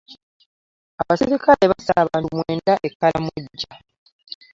[1.01, 3.71] Abasirikale bbase abantu mwenda e Karamoja.